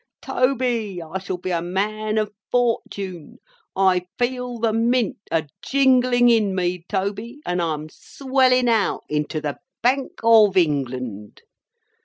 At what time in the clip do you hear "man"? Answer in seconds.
1.61-2.17